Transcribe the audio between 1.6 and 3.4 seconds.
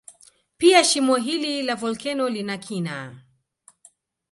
la volkeno lina kina